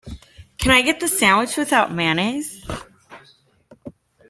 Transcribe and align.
Can 0.57 0.71
I 0.71 0.81
get 0.81 0.99
the 0.99 1.07
sandwich 1.07 1.57
without 1.57 1.93
mayonnaise? 1.93 2.65